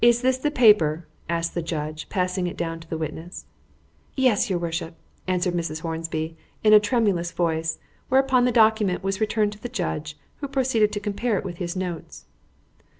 [0.01, 3.45] "Is this the paper?" asked the judge, passing it down to the witness.
[4.15, 4.95] "Yes, your worship,"
[5.27, 5.81] answered Mrs.
[5.81, 7.77] Hornby, in a tremulous voice;
[8.09, 11.75] whereupon the document was returned to the judge, who proceeded to compare it with his
[11.75, 12.25] notes.